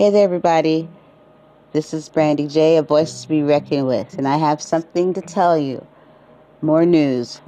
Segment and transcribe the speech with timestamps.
[0.00, 0.88] Hey there, everybody.
[1.72, 5.20] This is Brandy J, a voice to be reckoned with, and I have something to
[5.20, 5.86] tell you.
[6.62, 7.42] More news.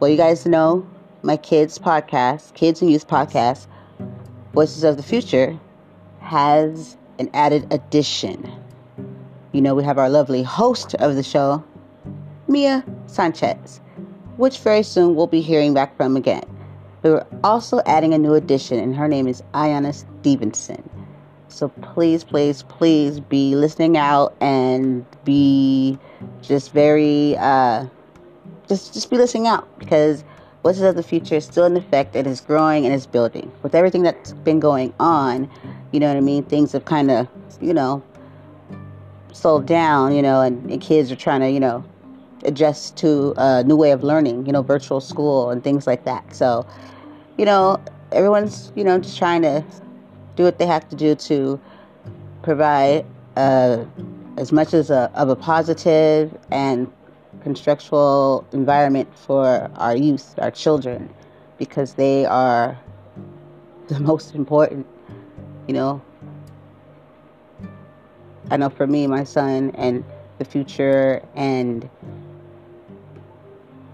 [0.00, 0.88] Well, you guys know
[1.20, 3.66] my kids' podcast, Kids and Youth Podcast,
[4.54, 5.60] Voices of the Future,
[6.20, 8.50] has an added addition.
[9.52, 11.62] You know, we have our lovely host of the show,
[12.48, 13.82] Mia Sanchez,
[14.38, 16.44] which very soon we'll be hearing back from again.
[17.02, 20.97] We're also adding a new addition, and her name is Iyanna Stevenson.
[21.48, 25.98] So please, please, please be listening out and be
[26.42, 27.86] just very, uh,
[28.68, 30.24] just just be listening out because
[30.62, 33.50] Voices of the Future is still in effect and is growing and is building.
[33.62, 35.50] With everything that's been going on,
[35.92, 36.44] you know what I mean?
[36.44, 37.28] Things have kind of,
[37.60, 38.02] you know,
[39.32, 41.84] slowed down, you know, and, and kids are trying to, you know,
[42.44, 46.34] adjust to a new way of learning, you know, virtual school and things like that.
[46.34, 46.66] So,
[47.38, 47.82] you know,
[48.12, 49.64] everyone's, you know, just trying to
[50.38, 51.60] do what they have to do to
[52.42, 53.04] provide
[53.36, 53.84] uh,
[54.36, 56.90] as much as a, of a positive and
[57.42, 61.12] constructual environment for our youth, our children,
[61.58, 62.78] because they are
[63.88, 64.86] the most important.
[65.66, 66.02] You know,
[68.52, 70.04] I know for me, my son, and
[70.38, 71.90] the future, and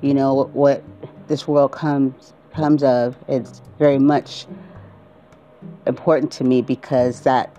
[0.03, 0.85] you know what, what
[1.27, 3.17] this world comes comes of.
[3.29, 4.47] It's very much
[5.87, 7.55] important to me because that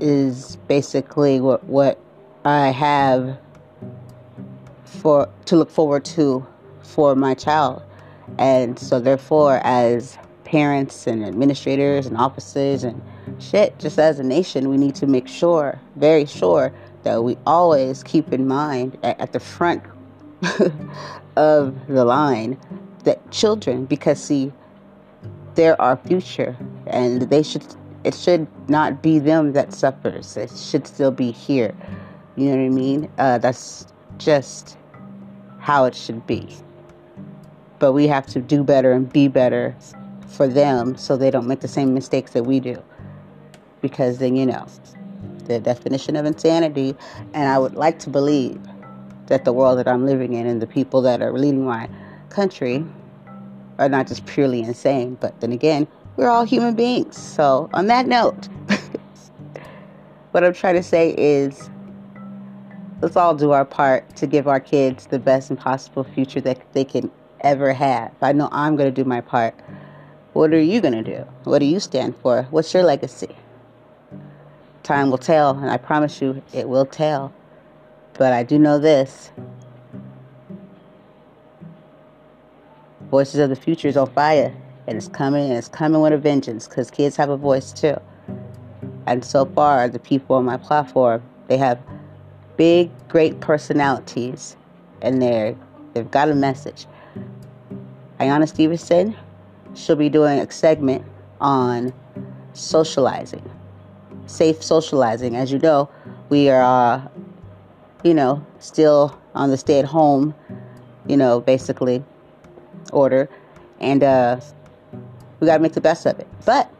[0.00, 1.98] is basically what what
[2.44, 3.38] I have
[4.84, 6.46] for to look forward to
[6.82, 7.82] for my child.
[8.38, 13.00] And so therefore as parents and administrators and officers and
[13.38, 16.72] shit, just as a nation, we need to make sure, very sure,
[17.04, 19.82] that we always keep in mind at, at the front
[21.36, 22.58] of the line
[23.04, 24.52] that children, because see,
[25.54, 26.56] they're our future,
[26.90, 27.64] and they should.
[28.02, 30.36] It should not be them that suffers.
[30.36, 31.74] It should still be here.
[32.36, 33.10] You know what I mean?
[33.18, 33.86] Uh, that's
[34.16, 34.78] just
[35.58, 36.48] how it should be.
[37.78, 39.76] But we have to do better and be better
[40.26, 42.82] for them so they don't make the same mistakes that we do.
[43.82, 44.66] Because then, you know,
[45.44, 46.94] the definition of insanity,
[47.34, 48.60] and I would like to believe
[49.26, 51.88] that the world that I'm living in and the people that are leading my
[52.30, 52.84] country
[53.78, 55.88] are not just purely insane, but then again,
[56.20, 57.16] we're all human beings.
[57.16, 58.46] So, on that note,
[60.32, 61.70] what I'm trying to say is
[63.00, 66.60] let's all do our part to give our kids the best and possible future that
[66.74, 67.10] they can
[67.40, 68.12] ever have.
[68.20, 69.54] I know I'm going to do my part.
[70.34, 71.26] What are you going to do?
[71.44, 72.46] What do you stand for?
[72.50, 73.34] What's your legacy?
[74.82, 77.32] Time will tell, and I promise you it will tell.
[78.12, 79.30] But I do know this
[83.10, 84.54] Voices of the Future is on fire,
[84.90, 87.96] and it's coming, and it's coming with a vengeance because kids have a voice too.
[89.06, 91.78] And so far, the people on my platform, they have
[92.56, 94.56] big, great personalities,
[95.00, 95.54] and they're
[95.94, 96.86] they've got a message.
[98.18, 99.16] Iyanna Stevenson,
[99.74, 101.04] she'll be doing a segment
[101.40, 101.92] on
[102.54, 103.48] socializing,
[104.26, 105.36] safe socializing.
[105.36, 105.88] As you know,
[106.30, 107.08] we are, uh,
[108.02, 110.34] you know, still on the stay at home,
[111.06, 112.02] you know, basically
[112.92, 113.28] order,
[113.78, 114.40] and uh,
[115.40, 116.28] we got to make the best of it.
[116.44, 116.70] But,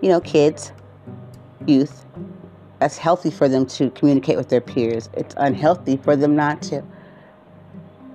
[0.00, 0.72] you know, kids,
[1.66, 2.04] youth,
[2.78, 5.08] that's healthy for them to communicate with their peers.
[5.14, 6.84] It's unhealthy for them not to.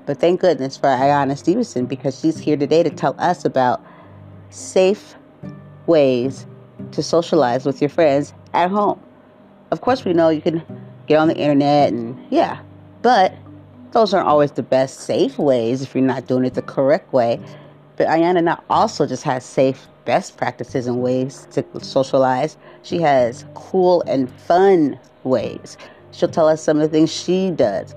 [0.05, 3.83] But thank goodness for Iyanna Stevenson because she's here today to tell us about
[4.49, 5.15] safe
[5.87, 6.45] ways
[6.91, 9.01] to socialize with your friends at home.
[9.71, 10.63] Of course, we know you can
[11.07, 12.61] get on the internet and yeah,
[13.01, 13.33] but
[13.91, 17.39] those aren't always the best safe ways if you're not doing it the correct way.
[17.95, 22.57] But Iyanna not also just has safe best practices and ways to socialize.
[22.81, 25.77] She has cool and fun ways.
[26.11, 27.95] She'll tell us some of the things she does,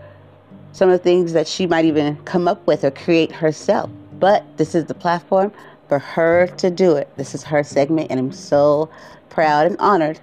[0.72, 3.90] some of the things that she might even come up with or create herself.
[4.18, 5.52] But this is the platform
[5.88, 7.08] for her to do it.
[7.16, 8.90] This is her segment, and I'm so
[9.28, 10.18] proud and honored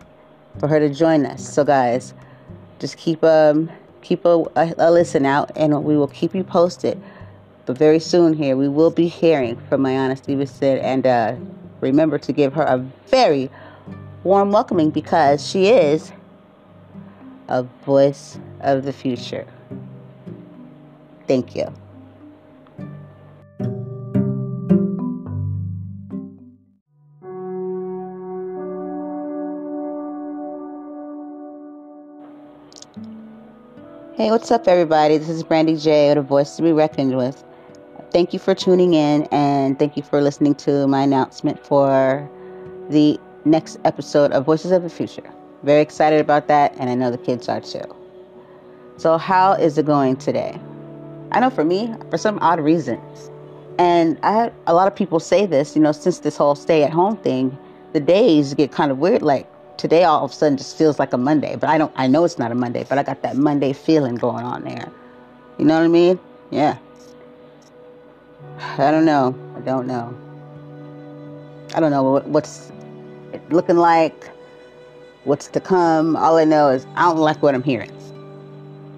[0.59, 1.47] for her to join us.
[1.47, 2.13] So, guys,
[2.79, 3.69] just keep um
[4.01, 7.01] keep a, a, a listen out and we will keep you posted.
[7.65, 10.79] But very soon here, we will be hearing from Iyanna Stevenson.
[10.79, 11.35] And uh,
[11.79, 12.77] remember to give her a
[13.07, 13.49] very
[14.23, 16.11] warm welcoming because she is
[17.47, 19.45] a voice of the future.
[21.27, 21.73] Thank you.
[34.15, 35.17] Hey, what's up, everybody?
[35.17, 37.43] This is Brandy J, a voice to be reckoned with.
[38.13, 42.29] Thank you for tuning in and thank you for listening to my announcement for
[42.91, 45.27] the next episode of Voices of the Future.
[45.63, 47.81] Very excited about that, and I know the kids are too.
[48.97, 50.59] So, how is it going today?
[51.31, 53.31] I know for me, for some odd reasons,
[53.79, 56.83] and I had a lot of people say this, you know, since this whole stay
[56.83, 57.57] at home thing,
[57.93, 59.23] the days get kind of weird.
[59.23, 62.05] Like today, all of a sudden, just feels like a Monday, but I don't, I
[62.05, 64.91] know it's not a Monday, but I got that Monday feeling going on there.
[65.57, 66.19] You know what I mean?
[66.51, 66.77] Yeah.
[68.59, 69.35] I don't know.
[69.55, 70.13] I don't know.
[71.75, 72.71] I don't know what, what's
[73.49, 74.29] looking like,
[75.23, 76.15] what's to come.
[76.15, 77.91] All I know is I don't like what I'm hearing.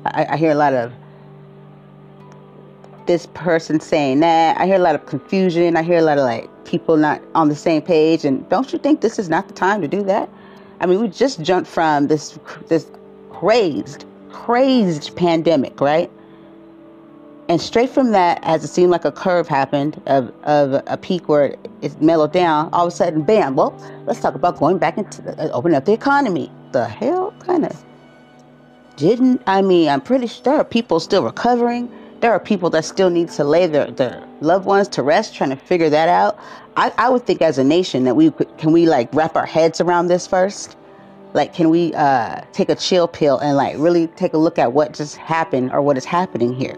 [0.05, 0.91] I, I hear a lot of
[3.05, 4.57] this person saying that.
[4.59, 5.77] I hear a lot of confusion.
[5.77, 8.25] I hear a lot of like people not on the same page.
[8.25, 10.29] And don't you think this is not the time to do that?
[10.79, 12.37] I mean, we just jumped from this
[12.67, 12.87] this
[13.29, 16.11] crazed, crazed pandemic, right?
[17.47, 21.29] And straight from that, as it seemed like a curve happened of, of a peak
[21.29, 23.75] where it mellowed down, all of a sudden, bam, well,
[24.07, 26.51] let's talk about going back into uh, opening up the economy.
[26.71, 27.85] The hell kind of
[28.95, 31.91] didn't, I mean, I'm pretty sure there are people still recovering.
[32.21, 35.51] There are people that still need to lay their, their loved ones to rest, trying
[35.51, 36.39] to figure that out.
[36.77, 39.79] I, I would think as a nation that we can we like wrap our heads
[39.79, 40.77] around this first?
[41.33, 44.71] Like, can we uh, take a chill pill and like really take a look at
[44.71, 46.77] what just happened or what is happening here?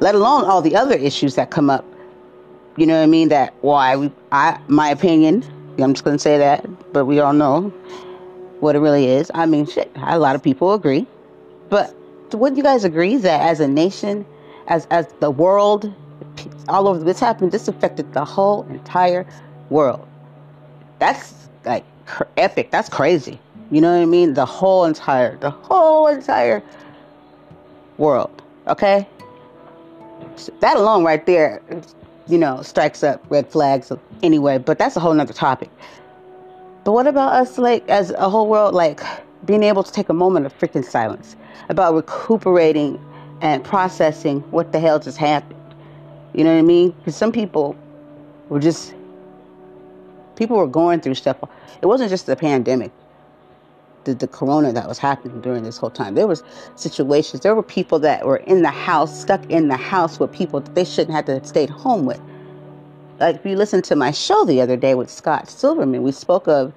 [0.00, 1.84] Let alone all the other issues that come up.
[2.76, 3.28] You know what I mean?
[3.28, 5.44] That why we, I, my opinion,
[5.78, 7.72] I'm just to say that, but we all know
[8.60, 9.30] what it really is.
[9.34, 11.06] I mean, shit, a lot of people agree.
[11.68, 11.94] But
[12.32, 14.26] would you guys agree that as a nation,
[14.68, 15.92] as, as the world,
[16.68, 19.26] all over this happened, this affected the whole entire
[19.70, 20.06] world?
[20.98, 21.84] That's like
[22.36, 22.70] epic.
[22.70, 23.38] That's crazy.
[23.70, 24.34] You know what I mean?
[24.34, 26.62] The whole entire, the whole entire
[27.98, 28.42] world.
[28.66, 29.06] Okay?
[30.60, 31.62] That alone right there,
[32.26, 33.92] you know, strikes up red flags
[34.22, 35.70] anyway, but that's a whole nother topic.
[36.84, 39.00] But what about us, like, as a whole world, like,
[39.44, 41.36] being able to take a moment of freaking silence
[41.68, 43.02] about recuperating
[43.40, 45.54] and processing what the hell just happened?
[46.34, 46.90] You know what I mean?
[46.92, 47.76] Because some people
[48.48, 48.94] were just,
[50.36, 51.36] people were going through stuff.
[51.82, 52.92] It wasn't just the pandemic
[54.08, 56.14] the, the corona that was happening during this whole time.
[56.14, 56.42] There was
[56.76, 60.60] situations, there were people that were in the house, stuck in the house with people
[60.60, 62.20] that they shouldn't have to stay home with.
[63.20, 66.48] Like if you listened to my show the other day with Scott Silverman, we spoke
[66.48, 66.72] of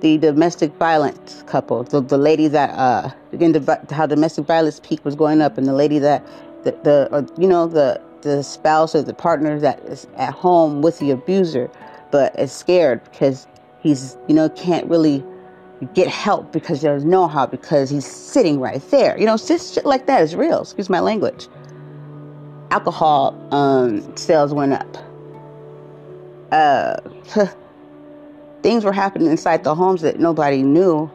[0.00, 5.04] the domestic violence couple, the, the lady that, uh, again, the, how domestic violence peak
[5.04, 6.26] was going up, and the lady that,
[6.64, 10.82] the, the or, you know, the, the spouse or the partner that is at home
[10.82, 11.70] with the abuser,
[12.10, 13.46] but is scared because
[13.80, 15.22] he's, you know, can't really
[15.94, 19.18] get help because there's no help because he's sitting right there.
[19.18, 20.62] You know, shit like that is real.
[20.62, 21.48] Excuse my language.
[22.70, 24.96] Alcohol um, sales went up.
[26.52, 26.96] Uh,
[28.62, 31.10] things were happening inside the homes that nobody knew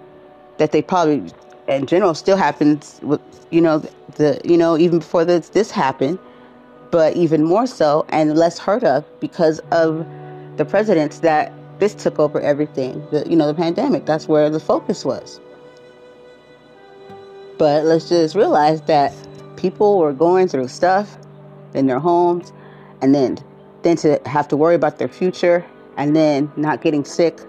[0.57, 1.31] that they probably,
[1.67, 3.79] in general, still happens with you know
[4.15, 6.19] the you know even before this this happened,
[6.91, 10.05] but even more so and less heard of because of
[10.57, 13.05] the presidents that this took over everything.
[13.11, 15.39] The, you know, the pandemic, that's where the focus was.
[17.57, 19.13] But let's just realize that
[19.55, 21.17] people were going through stuff
[21.73, 22.53] in their homes
[23.01, 23.37] and then
[23.83, 25.65] then to have to worry about their future
[25.97, 27.39] and then not getting sick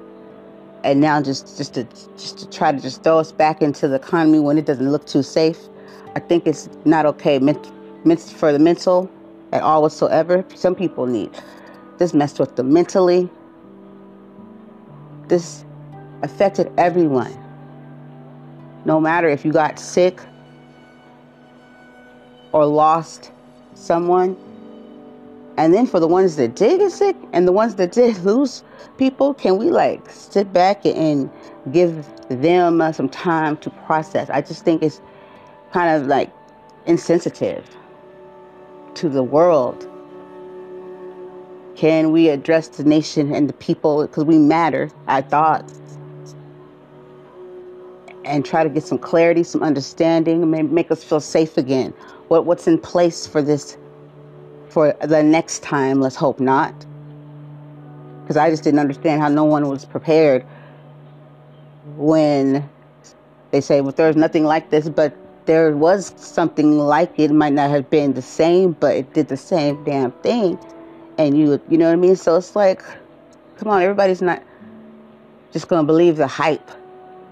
[0.85, 1.85] and now just just to
[2.16, 5.06] just to try to just throw us back into the economy when it doesn't look
[5.06, 5.58] too safe.
[6.14, 9.11] I think it's not okay for the mental
[9.52, 10.44] at all whatsoever.
[10.54, 11.30] Some people need
[11.99, 13.28] this messed with them mentally,
[15.28, 15.64] this
[16.23, 17.37] affected everyone.
[18.85, 20.20] No matter if you got sick
[22.52, 23.30] or lost
[23.75, 24.37] someone.
[25.56, 28.62] And then for the ones that did get sick and the ones that did lose
[28.97, 31.30] people, can we like sit back and
[31.73, 34.30] give them uh, some time to process?
[34.30, 35.00] I just think it's
[35.73, 36.30] kind of like
[36.87, 37.76] insensitive
[38.94, 39.88] to the world
[41.78, 45.73] can we address the nation and the people because we matter, I thought,
[48.25, 51.94] and try to get some clarity, some understanding, and make us feel safe again?
[52.26, 53.76] What, what's in place for this,
[54.70, 56.00] for the next time?
[56.00, 56.75] Let's hope not.
[58.23, 60.44] Because I just didn't understand how no one was prepared
[61.94, 62.68] when
[63.52, 65.16] they say, well, there's nothing like this, but
[65.47, 67.30] there was something like it.
[67.30, 70.58] It might not have been the same, but it did the same damn thing.
[71.18, 72.16] And you, you know what I mean?
[72.16, 72.82] So it's like,
[73.58, 74.42] come on, everybody's not
[75.52, 76.70] just to believe the hype.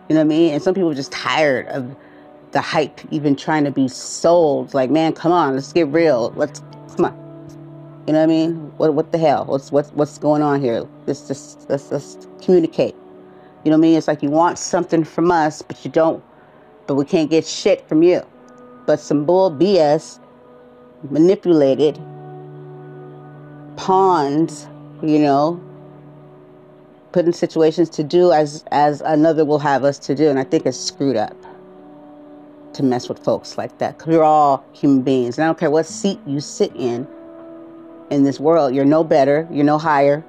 [0.09, 0.55] You know what I mean?
[0.55, 1.97] And some people are just tired of
[2.51, 4.75] the hype even trying to be sold.
[4.75, 6.33] Like, man, come on, let's get real.
[6.37, 6.61] Let's,
[6.97, 7.27] come on.
[8.07, 8.55] You know what I mean?
[8.77, 9.47] What what the hell?
[9.47, 10.87] What's what's what's going on here?
[11.09, 12.95] Let's just let's let's communicate.
[13.65, 13.99] You know what I mean?
[13.99, 16.23] It's like you want something from us, but you don't.
[16.87, 18.23] But we can't get shit from you.
[18.87, 20.21] But some bull BS,
[21.11, 21.99] manipulated
[23.77, 24.67] pawns,
[25.03, 25.61] you know,
[27.13, 30.45] put in situations to do as as another will have us to do, and I
[30.45, 31.37] think it's screwed up
[32.75, 33.99] to mess with folks like that.
[33.99, 37.07] Cause we're all human beings, and I don't care what seat you sit in
[38.11, 38.75] in this world.
[38.75, 40.25] You're no better, you're no higher,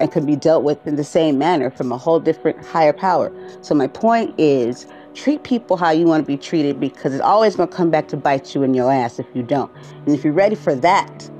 [0.00, 3.32] and can be dealt with in the same manner from a whole different higher power.
[3.62, 7.56] So, my point is treat people how you want to be treated because it's always
[7.56, 9.70] going to come back to bite you in your ass if you don't.
[10.06, 11.30] And if you're ready for that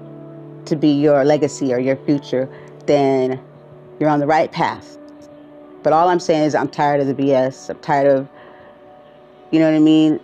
[0.67, 2.49] to be your legacy or your future,
[2.87, 3.41] then
[3.99, 4.99] you're on the right path.
[5.83, 7.71] But all I'm saying is, I'm tired of the BS.
[7.71, 8.29] I'm tired of,
[9.51, 10.21] you know what I mean?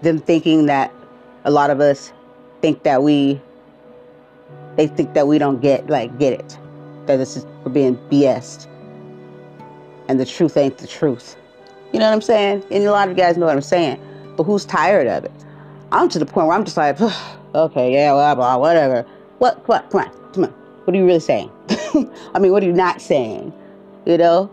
[0.00, 0.92] Them thinking that
[1.44, 2.12] a lot of us
[2.60, 3.40] think that we
[4.76, 6.58] they think that we don't get like get it
[7.06, 8.68] that this is we're being BS'd
[10.08, 11.36] and the truth ain't the truth.
[11.92, 12.64] You know what i'm saying?
[12.70, 14.00] And a lot of you guys know what i'm saying.
[14.36, 15.32] But who's tired of it?
[15.90, 17.00] I'm to the point where i'm just like
[17.54, 19.06] okay yeah blah blah whatever.
[19.38, 20.50] What what come on come on.
[20.50, 21.50] What are you really saying?
[22.34, 23.52] I mean what are you not saying?
[24.06, 24.50] You know?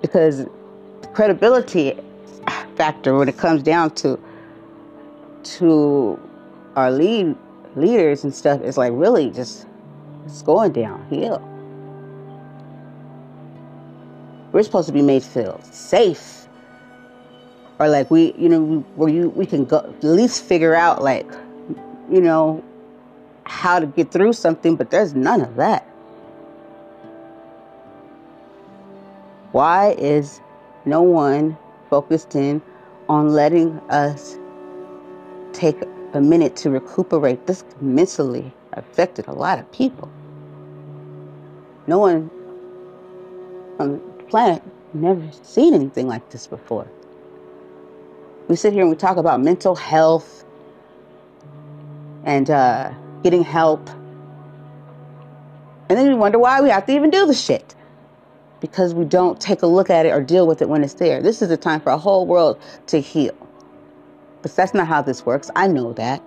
[0.00, 1.94] Because the credibility
[2.76, 4.18] factor when it comes down to
[5.42, 6.18] to
[6.76, 7.36] our lead
[7.76, 9.66] leaders and stuff is like really just
[10.24, 11.42] it's going downhill.
[14.54, 16.46] We're supposed to be made feel safe,
[17.80, 21.26] or like we, you know, where you we can go at least figure out like,
[22.08, 22.62] you know,
[23.42, 24.76] how to get through something.
[24.76, 25.82] But there's none of that.
[29.50, 30.40] Why is
[30.84, 31.58] no one
[31.90, 32.62] focused in
[33.08, 34.38] on letting us
[35.52, 35.82] take
[36.12, 37.46] a minute to recuperate.
[37.46, 40.08] This mentally affected a lot of people.
[41.86, 42.30] No one
[43.78, 44.62] on the planet
[44.94, 46.86] never seen anything like this before.
[48.48, 50.44] We sit here and we talk about mental health
[52.24, 53.88] and uh, getting help.
[55.88, 57.74] And then we wonder why we have to even do the shit
[58.60, 61.22] because we don't take a look at it or deal with it when it's there.
[61.22, 63.34] This is a time for a whole world to heal.
[64.42, 65.50] But that's not how this works.
[65.56, 66.22] I know that.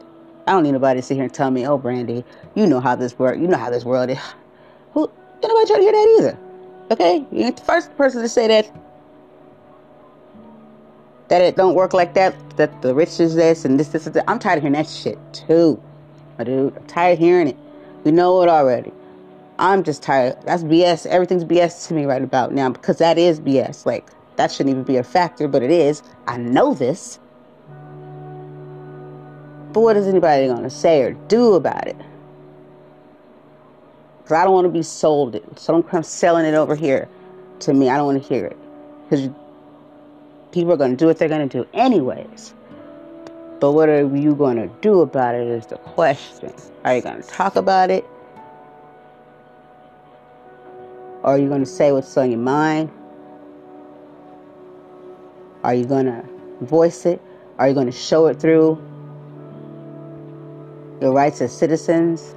[0.48, 2.24] I don't need nobody to sit here and tell me, oh, Brandy,
[2.56, 3.40] you know how this works.
[3.40, 4.18] You know how this world is.
[4.94, 5.12] Who?
[5.44, 6.47] Nobody trying to hear that either.
[6.92, 7.26] Okay?
[7.32, 8.72] You ain't the first person to say that.
[11.30, 12.36] That it don't work like that.
[12.58, 14.26] That the rich is this and this, this, and that.
[14.30, 15.82] I'm tired of hearing that shit too.
[16.38, 17.58] My dude, I'm tired of hearing it.
[18.04, 18.94] We know it already.
[19.60, 20.38] I'm just tired.
[20.46, 21.06] That's BS.
[21.08, 23.86] Everything's BS to me right about now because that is BS.
[23.86, 26.04] Like, that shouldn't even be a factor, but it is.
[26.28, 27.20] I know this.
[29.74, 31.98] But what is anybody going to say or do about it?
[34.28, 35.58] Because I don't want to be sold it.
[35.58, 37.08] So don't come selling it over here
[37.60, 37.90] to me.
[37.90, 38.58] I don't want to hear it.
[39.10, 39.30] Because
[40.52, 42.54] people are going to do what they're going to do anyways.
[43.62, 46.54] But what are you going to do about it is the question.
[46.84, 48.06] Are you going to talk about it?
[51.24, 52.92] Are you going to say what's on your mind?
[55.64, 56.26] Are you going to
[56.60, 57.22] voice it?
[57.60, 58.78] Are you going to show it through
[61.00, 62.36] your rights as citizens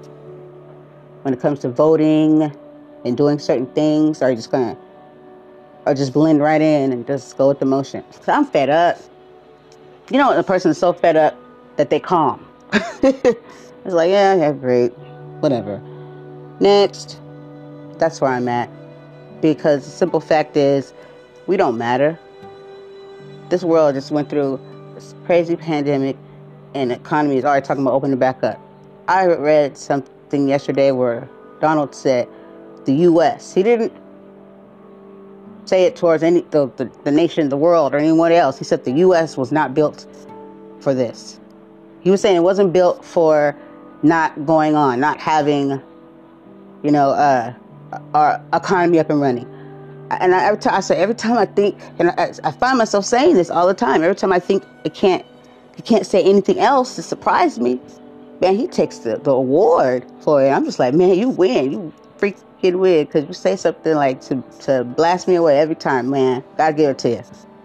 [1.23, 2.53] when it comes to voting
[3.05, 4.23] and doing certain things?
[4.23, 8.05] Are just or just blend right in and just go with the motion?
[8.23, 8.99] So I'm fed up.
[10.11, 11.37] You know, a person is so fed up
[11.77, 12.47] that they calm.
[12.73, 13.35] it's
[13.85, 14.91] like, yeah, yeah, great,
[15.41, 15.81] whatever.
[16.61, 17.21] Next.
[17.99, 18.71] That's where I'm at
[19.43, 20.93] because the simple fact is
[21.47, 22.19] we don't matter.
[23.49, 24.61] This world just went through
[24.95, 26.17] this crazy pandemic
[26.75, 28.61] and the economy is already talking about opening back up.
[29.09, 29.77] I read
[30.33, 31.29] yesterday where
[31.61, 32.29] Donald said
[32.85, 33.55] the U.S.
[33.55, 33.93] He didn't
[35.65, 38.59] say it towards any the, the, the nation, the world, or anyone else.
[38.59, 39.37] He said the U.S.
[39.37, 40.07] was not built
[40.81, 41.39] for this.
[42.01, 43.57] He was saying it wasn't built for
[44.03, 45.81] not going on, not having,
[46.83, 47.53] you know, uh,
[48.15, 49.47] our economy up and running.
[50.11, 53.05] And I, every time I say, every time I think, and I, I find myself
[53.05, 54.03] saying this all the time.
[54.03, 55.25] Every time I think it can't,
[55.77, 57.81] you can't say anything else to surprise me.
[58.41, 60.51] Man, he takes the, the award for it.
[60.51, 61.73] I'm just like, man, you win.
[61.73, 66.11] You freaking win because you say something like to, to blast me away every time,
[66.11, 66.43] man.
[66.57, 67.23] Gotta give it to you.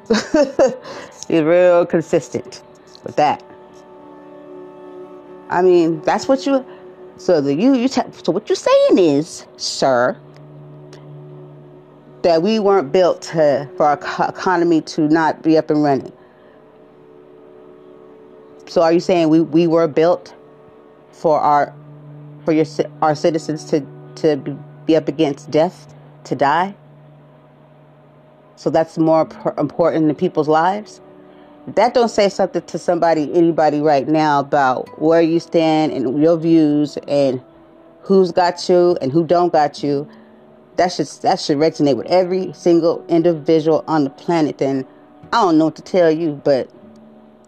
[1.28, 2.62] He's real consistent
[3.04, 3.44] with that.
[5.50, 6.66] I mean, that's what you.
[7.18, 7.88] So the you you.
[7.88, 10.18] T- so what you're saying is, sir,
[12.24, 16.12] that we weren't built to, for our economy to not be up and running.
[18.68, 20.34] So are you saying we, we were built
[21.16, 21.74] for our
[22.44, 22.66] for your
[23.02, 24.38] our citizens to to
[24.86, 25.94] be up against death,
[26.26, 26.76] to die?
[28.56, 31.02] So that's more important than people's lives.
[31.68, 36.38] That don't say something to somebody, anybody right now about where you stand and your
[36.38, 37.42] views and
[38.02, 40.08] who's got you and who don't got you.
[40.76, 44.60] That should that should resonate with every single individual on the planet.
[44.60, 44.86] Then
[45.34, 46.70] I don't know what to tell you, but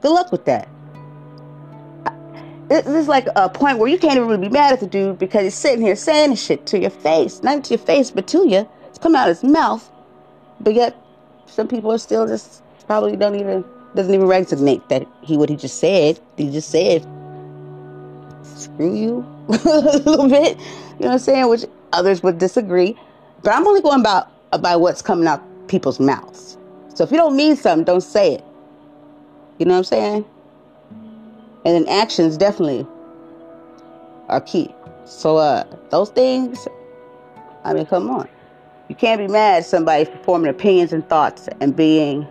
[0.01, 0.67] good luck with that.
[2.67, 5.17] This is like a point where you can't even really be mad at the dude
[5.17, 8.47] because he's sitting here saying shit to your face, not to your face, but to
[8.47, 8.67] you.
[8.87, 9.89] It's coming out of his mouth,
[10.59, 10.95] but yet
[11.45, 13.63] some people are still just probably don't even
[13.95, 16.19] doesn't even resonate that he what he just said.
[16.35, 17.07] He just said,
[18.43, 20.57] "Screw you," a little bit.
[20.57, 21.47] You know what I'm saying?
[21.47, 22.97] Which others would disagree,
[23.43, 26.57] but I'm only going about about what's coming out people's mouths.
[26.95, 28.43] So if you don't mean something, don't say it.
[29.57, 30.25] You know what I'm saying?
[31.65, 32.87] And then actions definitely
[34.29, 34.73] are key.
[35.05, 36.67] So uh, those things,
[37.63, 38.27] I mean, come on.
[38.89, 42.27] You can't be mad at somebody for forming opinions and thoughts and being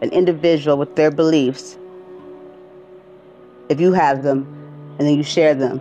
[0.00, 1.76] an individual with their beliefs
[3.68, 4.46] if you have them
[4.98, 5.80] and then you share them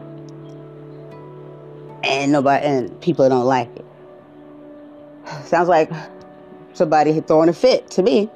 [2.04, 3.86] and nobody and people don't like it.
[5.46, 5.92] Sounds like
[6.74, 8.30] somebody throwing a fit to me.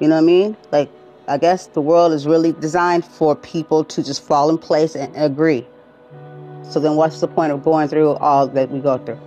[0.00, 0.56] You know what I mean?
[0.72, 0.90] Like
[1.26, 5.14] I guess the world is really designed for people to just fall in place and
[5.16, 5.66] agree.
[6.62, 9.20] So then what's the point of going through all that we go through?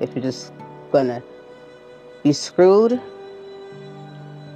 [0.00, 0.52] If you're just
[0.92, 1.22] gonna
[2.22, 3.00] be screwed.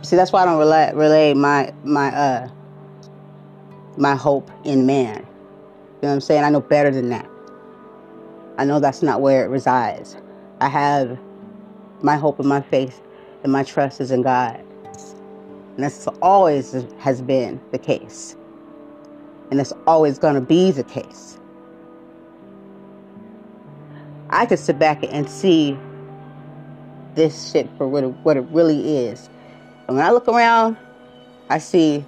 [0.03, 2.49] See, that's why I don't relay, relay my my uh
[3.97, 5.17] my hope in man.
[5.17, 5.23] You
[6.03, 6.45] know what I'm saying?
[6.45, 7.29] I know better than that.
[8.59, 10.17] I know that's not where it resides.
[10.61, 11.19] I have
[12.03, 13.01] my hope and my faith
[13.43, 14.63] and my trust is in God.
[15.77, 18.35] And that's always has been the case.
[19.51, 21.39] And it's always going to be the case.
[24.31, 25.77] I could sit back and see
[27.15, 29.29] this shit for what it, what it really is.
[29.87, 30.77] And when I look around,
[31.49, 32.05] I see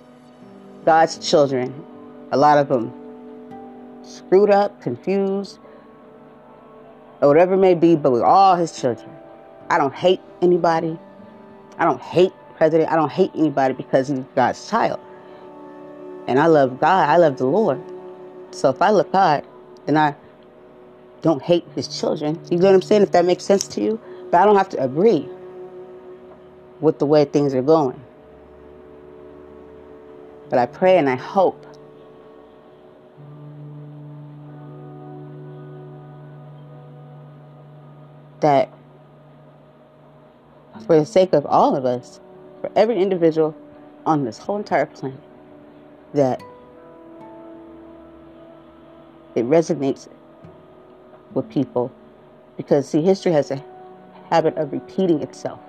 [0.85, 1.85] God's children,
[2.33, 2.92] a lot of them
[4.02, 5.59] screwed up, confused,
[7.20, 9.11] or whatever it may be, but we're all His children.
[9.68, 10.98] I don't hate anybody.
[11.78, 12.90] I don't hate president.
[12.90, 15.01] I don't hate anybody because he's God's child.
[16.27, 17.09] And I love God.
[17.09, 17.81] I love the Lord.
[18.51, 19.47] So if I love God,
[19.87, 20.14] then I
[21.23, 22.38] don't hate his children.
[22.51, 23.03] You know what I'm saying?
[23.03, 23.99] If that makes sense to you.
[24.31, 25.27] But I don't have to agree
[26.81, 27.99] with the way things are going.
[30.51, 31.64] But I pray and I hope
[38.40, 38.71] that
[40.87, 42.21] for the sake of all of us,
[42.61, 43.55] for every individual
[44.07, 45.21] on this whole entire planet
[46.14, 46.42] that
[49.35, 50.09] it resonates
[51.35, 51.92] with people.
[52.57, 53.62] Because see history has a
[54.31, 55.61] habit of repeating itself.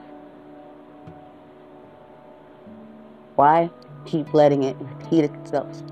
[3.36, 3.70] Why
[4.06, 5.84] keep letting it repeat itself?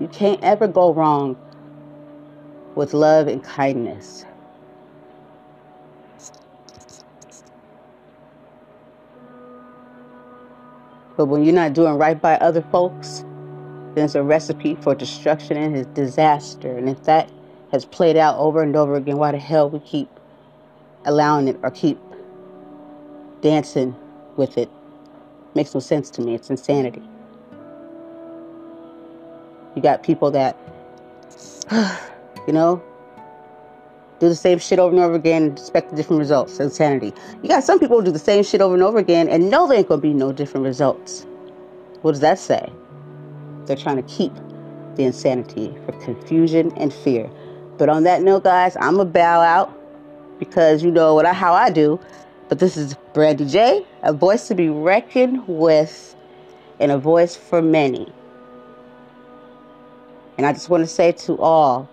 [0.00, 1.36] You can't ever go wrong
[2.74, 4.24] with love and kindness
[11.18, 13.24] But when you're not doing right by other folks,
[13.96, 16.78] then it's a recipe for destruction and disaster.
[16.78, 17.28] And if that
[17.72, 20.08] has played out over and over again, why the hell we keep
[21.04, 21.98] allowing it or keep
[23.40, 23.96] dancing
[24.36, 24.70] with it?
[25.56, 26.36] Makes no sense to me.
[26.36, 27.02] It's insanity.
[29.74, 30.56] You got people that,
[32.46, 32.80] you know,
[34.20, 36.58] do the same shit over and over again and expect different results.
[36.58, 37.12] Insanity.
[37.42, 39.66] You got some people who do the same shit over and over again and know
[39.66, 41.26] there ain't gonna be no different results.
[42.02, 42.72] What does that say?
[43.66, 44.32] They're trying to keep
[44.96, 47.30] the insanity for confusion and fear.
[47.76, 49.72] But on that note, guys, I'm gonna bow out
[50.38, 52.00] because you know what I, how I do.
[52.48, 56.16] But this is Brandy J, a voice to be reckoned with
[56.80, 58.12] and a voice for many.
[60.36, 61.88] And I just want to say to all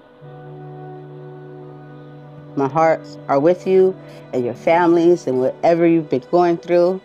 [2.58, 3.96] my hearts are with you
[4.34, 7.02] and your families and whatever you've been going through.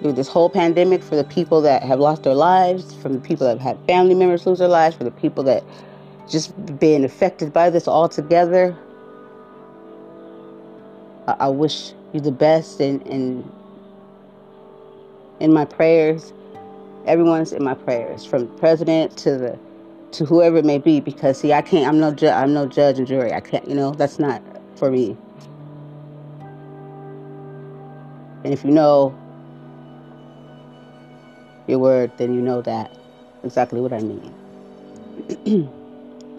[0.00, 3.46] through this whole pandemic for the people that have lost their lives, from the people
[3.46, 5.64] that have had family members lose their lives, for the people that
[6.28, 8.76] just been affected by this all together.
[11.26, 13.50] I, I wish you the best and in
[15.40, 16.32] in my prayers.
[17.06, 19.58] Everyone's in my prayers, from the president to the
[20.12, 21.86] to whoever it may be, because see, I can't.
[21.86, 23.32] I'm no ju- I'm no judge and jury.
[23.32, 23.68] I can't.
[23.68, 24.42] You know, that's not
[24.76, 25.16] for me.
[28.44, 29.16] And if you know
[31.66, 32.96] your word, then you know that
[33.42, 34.34] exactly what I mean.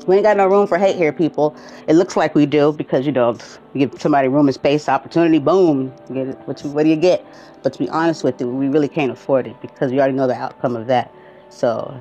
[0.07, 1.55] we ain't got no room for hate here, people.
[1.87, 3.37] It looks like we do because you know
[3.73, 6.37] you give somebody room and space, opportunity, boom, get it.
[6.45, 7.25] What, what do you get?
[7.63, 10.27] But to be honest with you, we really can't afford it because we already know
[10.27, 11.13] the outcome of that.
[11.49, 11.99] So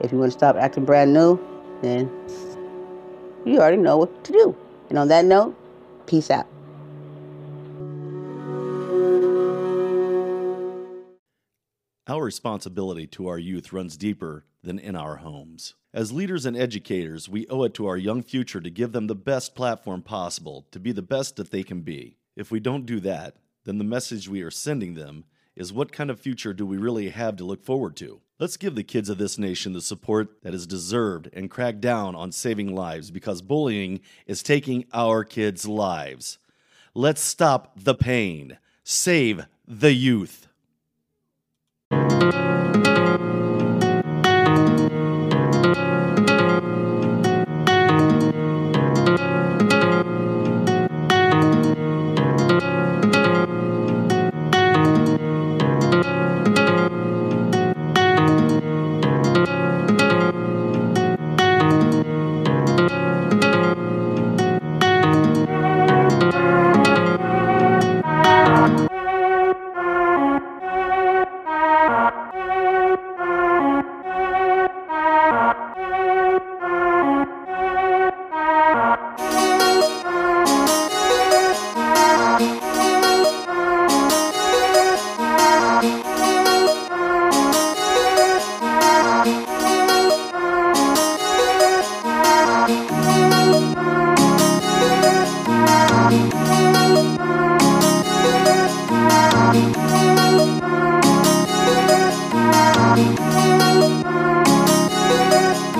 [0.00, 1.38] if you want to stop acting brand new,
[1.82, 2.10] then
[3.44, 4.56] you already know what to do.
[4.88, 5.56] And on that note,
[6.06, 6.46] peace out.
[12.06, 15.74] Our responsibility to our youth runs deeper than in our homes.
[15.94, 19.14] As leaders and educators, we owe it to our young future to give them the
[19.14, 22.18] best platform possible to be the best that they can be.
[22.36, 25.24] If we don't do that, then the message we are sending them
[25.56, 28.20] is what kind of future do we really have to look forward to?
[28.40, 32.16] Let's give the kids of this nation the support that is deserved and crack down
[32.16, 36.38] on saving lives because bullying is taking our kids' lives.
[36.94, 38.58] Let's stop the pain.
[38.82, 40.48] Save the youth.